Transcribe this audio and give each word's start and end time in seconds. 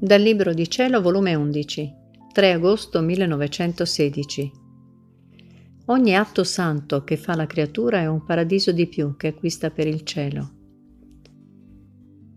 Dal 0.00 0.20
Libro 0.20 0.54
di 0.54 0.70
Cielo, 0.70 1.02
volume 1.02 1.34
11, 1.34 1.94
3 2.32 2.52
agosto 2.52 3.00
1916. 3.00 4.52
Ogni 5.86 6.14
atto 6.14 6.44
santo 6.44 7.02
che 7.02 7.16
fa 7.16 7.34
la 7.34 7.46
creatura 7.46 7.98
è 7.98 8.06
un 8.06 8.24
paradiso 8.24 8.70
di 8.70 8.86
più 8.86 9.16
che 9.16 9.26
acquista 9.26 9.72
per 9.72 9.88
il 9.88 10.04
cielo. 10.04 10.52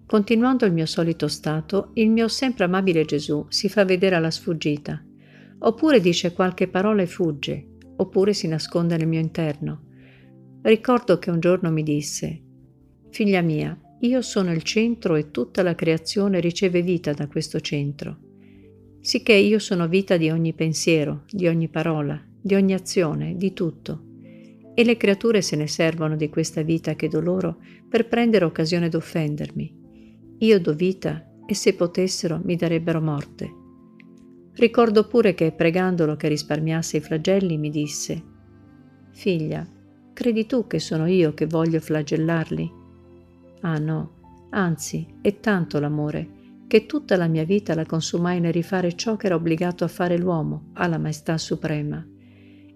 Continuando 0.07 0.65
il 0.65 0.73
mio 0.73 0.87
solito 0.87 1.27
stato, 1.27 1.91
il 1.93 2.09
mio 2.09 2.27
sempre 2.29 2.63
amabile 2.63 3.05
Gesù 3.05 3.45
si 3.49 3.69
fa 3.69 3.85
vedere 3.85 4.15
alla 4.15 4.31
sfuggita, 4.31 4.99
oppure 5.59 6.01
dice 6.01 6.33
qualche 6.33 6.67
parola 6.67 7.03
e 7.03 7.05
fugge, 7.05 7.77
oppure 7.97 8.33
si 8.33 8.47
nasconde 8.47 8.97
nel 8.97 9.07
mio 9.07 9.19
interno. 9.19 9.83
Ricordo 10.63 11.19
che 11.19 11.29
un 11.29 11.39
giorno 11.39 11.69
mi 11.69 11.83
disse, 11.83 12.41
Figlia 13.11 13.41
mia, 13.41 13.79
io 14.03 14.21
sono 14.21 14.51
il 14.51 14.63
centro 14.63 15.15
e 15.15 15.29
tutta 15.29 15.61
la 15.61 15.75
creazione 15.75 16.39
riceve 16.39 16.81
vita 16.81 17.13
da 17.13 17.27
questo 17.27 17.59
centro. 17.59 18.17
Sicché 18.99 19.33
io 19.33 19.59
sono 19.59 19.87
vita 19.87 20.17
di 20.17 20.31
ogni 20.31 20.53
pensiero, 20.53 21.23
di 21.29 21.47
ogni 21.47 21.69
parola, 21.69 22.19
di 22.41 22.55
ogni 22.55 22.73
azione, 22.73 23.35
di 23.35 23.53
tutto. 23.53 24.05
E 24.73 24.83
le 24.83 24.97
creature 24.97 25.43
se 25.43 25.55
ne 25.55 25.67
servono 25.67 26.15
di 26.15 26.29
questa 26.29 26.63
vita 26.63 26.95
che 26.95 27.09
do 27.09 27.19
loro 27.19 27.59
per 27.87 28.07
prendere 28.07 28.45
occasione 28.45 28.89
d'offendermi. 28.89 29.79
Io 30.39 30.59
do 30.59 30.73
vita 30.73 31.23
e 31.45 31.53
se 31.53 31.75
potessero 31.75 32.41
mi 32.43 32.55
darebbero 32.55 33.01
morte. 33.01 33.53
Ricordo 34.53 35.07
pure 35.07 35.35
che 35.35 35.51
pregandolo 35.51 36.15
che 36.15 36.27
risparmiasse 36.27 36.97
i 36.97 37.01
flagelli 37.01 37.57
mi 37.57 37.69
disse 37.69 38.23
Figlia, 39.11 39.67
credi 40.13 40.47
tu 40.47 40.65
che 40.65 40.79
sono 40.79 41.05
io 41.05 41.35
che 41.35 41.45
voglio 41.45 41.79
flagellarli? 41.79 42.79
Ah 43.61 43.77
no, 43.77 44.47
anzi, 44.51 45.05
è 45.21 45.39
tanto 45.39 45.79
l'amore 45.79 46.39
che 46.71 46.85
tutta 46.85 47.17
la 47.17 47.27
mia 47.27 47.43
vita 47.43 47.75
la 47.75 47.85
consumai 47.85 48.39
nel 48.39 48.53
rifare 48.53 48.95
ciò 48.95 49.17
che 49.17 49.25
era 49.25 49.35
obbligato 49.35 49.83
a 49.83 49.89
fare 49.89 50.17
l'uomo 50.17 50.69
alla 50.75 50.97
Maestà 50.97 51.37
Suprema. 51.37 52.01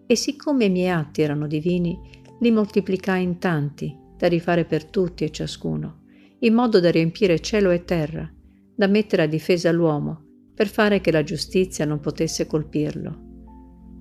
E 0.06 0.16
siccome 0.18 0.66
i 0.66 0.70
miei 0.70 0.90
atti 0.90 1.22
erano 1.22 1.48
divini, 1.48 1.98
li 2.42 2.52
moltiplicai 2.52 3.24
in 3.24 3.40
tanti, 3.40 3.98
da 4.18 4.28
rifare 4.28 4.66
per 4.66 4.84
tutti 4.84 5.24
e 5.24 5.32
ciascuno, 5.32 6.02
in 6.40 6.54
modo 6.54 6.82
da 6.82 6.92
riempire 6.92 7.40
cielo 7.40 7.72
e 7.72 7.86
terra, 7.86 8.30
da 8.76 8.88
mettere 8.88 9.24
a 9.24 9.28
difesa 9.28 9.72
l'uomo, 9.72 10.26
per 10.54 10.68
fare 10.68 11.00
che 11.00 11.14
la 11.14 11.24
giustizia 11.24 11.86
non 11.86 12.02
potesse 12.02 12.48
colpirlo. 12.48 13.22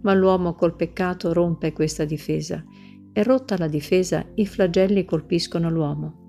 Ma 0.02 0.12
l'uomo 0.12 0.54
col 0.54 0.74
peccato 0.74 1.32
rompe 1.32 1.72
questa 1.72 2.04
difesa, 2.04 2.64
e 3.12 3.22
rotta 3.22 3.56
la 3.56 3.68
difesa 3.68 4.26
i 4.34 4.44
flagelli 4.44 5.04
colpiscono 5.04 5.70
l'uomo 5.70 6.22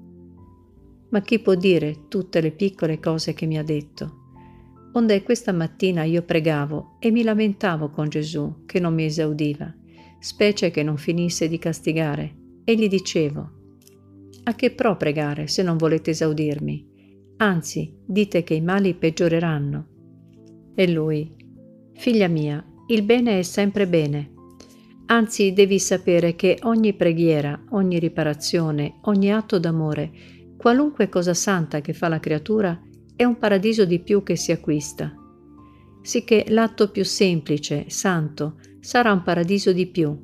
ma 1.16 1.21
chi 1.21 1.39
può 1.39 1.55
dire 1.55 2.09
tutte 2.09 2.41
le 2.41 2.52
piccole 2.52 2.99
cose 2.99 3.33
che 3.33 3.45
mi 3.45 3.58
ha 3.58 3.63
detto? 3.63 4.23
Onde 4.91 5.23
questa 5.23 5.53
mattina 5.53 6.03
io 6.03 6.23
pregavo 6.23 6.97
e 6.99 7.09
mi 7.09 7.23
lamentavo 7.23 7.89
con 7.89 8.09
Gesù 8.09 8.66
che 8.66 8.81
non 8.81 8.94
mi 8.94 9.05
esaudiva, 9.05 9.73
specie 10.19 10.72
che 10.72 10.83
non 10.83 10.97
finisse 10.97 11.47
di 11.47 11.57
castigare, 11.57 12.35
e 12.66 12.75
gli 12.75 12.89
dicevo, 12.89 13.49
a 14.44 14.55
che 14.55 14.72
pro 14.72 14.97
pregare 14.97 15.47
se 15.47 15.63
non 15.63 15.77
volete 15.77 16.11
esaudirmi? 16.11 16.85
Anzi, 17.38 17.97
dite 18.05 18.44
che 18.44 18.55
i 18.55 18.61
mali 18.61 18.94
peggioreranno. 18.94 19.88
E 20.75 20.91
lui, 20.91 21.33
figlia 21.94 22.27
mia, 22.27 22.61
il 22.88 23.03
bene 23.03 23.39
è 23.39 23.41
sempre 23.41 23.88
bene. 23.88 24.33
Anzi, 25.05 25.53
devi 25.53 25.79
sapere 25.79 26.35
che 26.35 26.59
ogni 26.63 26.94
preghiera, 26.94 27.67
ogni 27.69 28.00
riparazione, 28.00 28.97
ogni 29.03 29.31
atto 29.31 29.59
d'amore 29.59 30.33
qualunque 30.66 31.09
cosa 31.09 31.35
santa 31.35 31.80
che 31.80 31.94
fa 31.94 32.08
la 32.08 32.19
creatura 32.19 32.81
è 33.16 33.23
un 33.23 33.38
paradiso 33.38 33.85
di 33.85 33.99
più 33.99 34.23
che 34.23 34.35
si 34.35 34.52
acquista. 34.52 35.13
Sicché 36.01 36.45
l'atto 36.47 36.90
più 36.90 37.06
semplice, 37.06 37.85
santo, 37.90 38.56
sarà 38.79 39.12
un 39.12 39.22
paradiso 39.22 39.72
di 39.72 39.85
più, 39.85 40.17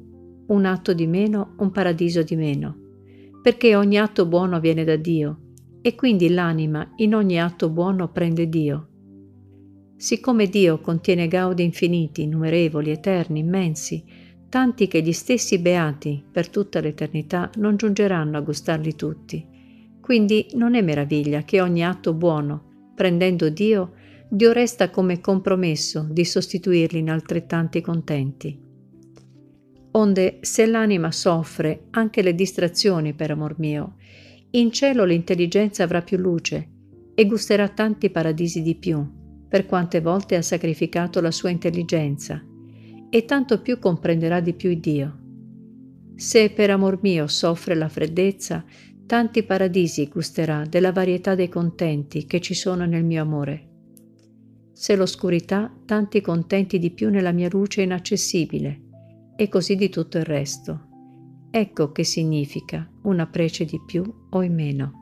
un 0.47 0.65
atto 0.65 0.93
di 0.93 1.05
meno, 1.05 1.53
un 1.59 1.69
paradiso 1.69 2.23
di 2.23 2.35
meno, 2.35 2.75
perché 3.39 3.75
ogni 3.75 3.99
atto 3.99 4.25
buono 4.25 4.59
viene 4.59 4.83
da 4.83 4.95
Dio 4.95 5.41
e 5.79 5.93
quindi 5.93 6.27
l'anima 6.29 6.91
in 6.95 7.13
ogni 7.13 7.39
atto 7.39 7.69
buono 7.69 8.09
prende 8.09 8.49
Dio. 8.49 8.87
Siccome 9.95 10.47
Dio 10.47 10.79
contiene 10.81 11.27
gaudi 11.27 11.63
infiniti, 11.63 12.23
innumerevoli, 12.23 12.89
eterni, 12.89 13.41
immensi, 13.41 14.03
tanti 14.49 14.87
che 14.87 15.03
gli 15.03 15.13
stessi 15.13 15.59
beati 15.59 16.25
per 16.31 16.49
tutta 16.49 16.79
l'eternità 16.79 17.51
non 17.57 17.75
giungeranno 17.75 18.37
a 18.37 18.41
gustarli 18.41 18.95
tutti. 18.95 19.50
Quindi 20.11 20.47
non 20.55 20.75
è 20.75 20.81
meraviglia 20.81 21.43
che 21.43 21.61
ogni 21.61 21.85
atto 21.85 22.13
buono, 22.13 22.89
prendendo 22.95 23.47
Dio, 23.47 23.93
Dio 24.29 24.51
resta 24.51 24.89
come 24.89 25.21
compromesso 25.21 26.05
di 26.11 26.25
sostituirli 26.25 26.99
in 26.99 27.09
altrettanti 27.09 27.79
contenti. 27.79 28.59
Onde 29.91 30.39
se 30.41 30.65
l'anima 30.65 31.13
soffre 31.13 31.85
anche 31.91 32.21
le 32.21 32.35
distrazioni 32.35 33.13
per 33.13 33.31
amor 33.31 33.57
mio, 33.57 33.95
in 34.49 34.73
cielo 34.73 35.05
l'intelligenza 35.05 35.85
avrà 35.85 36.01
più 36.01 36.17
luce 36.17 36.69
e 37.15 37.25
gusterà 37.25 37.69
tanti 37.69 38.09
paradisi 38.09 38.61
di 38.61 38.75
più, 38.75 39.09
per 39.47 39.65
quante 39.65 40.01
volte 40.01 40.35
ha 40.35 40.41
sacrificato 40.41 41.21
la 41.21 41.31
sua 41.31 41.51
intelligenza, 41.51 42.45
e 43.09 43.23
tanto 43.23 43.61
più 43.61 43.79
comprenderà 43.79 44.41
di 44.41 44.55
più 44.55 44.77
Dio. 44.77 45.19
Se 46.15 46.51
per 46.51 46.69
amor 46.69 46.99
mio 47.01 47.25
soffre 47.27 47.75
la 47.75 47.89
freddezza, 47.89 48.63
tanti 49.11 49.43
paradisi 49.43 50.07
gusterà 50.07 50.63
della 50.63 50.93
varietà 50.93 51.35
dei 51.35 51.49
contenti 51.49 52.25
che 52.25 52.39
ci 52.39 52.53
sono 52.53 52.85
nel 52.85 53.03
mio 53.03 53.21
amore. 53.21 53.67
Se 54.71 54.95
l'oscurità, 54.95 55.69
tanti 55.83 56.21
contenti 56.21 56.79
di 56.79 56.91
più 56.91 57.09
nella 57.09 57.33
mia 57.33 57.49
luce 57.51 57.81
inaccessibile, 57.81 58.83
e 59.35 59.49
così 59.49 59.75
di 59.75 59.89
tutto 59.89 60.17
il 60.17 60.23
resto. 60.23 60.87
Ecco 61.51 61.91
che 61.91 62.05
significa 62.05 62.89
una 63.01 63.27
prece 63.27 63.65
di 63.65 63.81
più 63.85 64.01
o 64.29 64.43
in 64.43 64.53
meno. 64.53 65.00